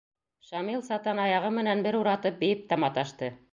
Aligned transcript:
Шамил 0.45 0.81
сатан 0.87 1.21
аяғы 1.25 1.53
менән 1.59 1.85
бер 1.89 1.99
уратып 2.01 2.43
бейеп 2.43 2.67
тә 2.73 2.83
маташты. 2.87 3.33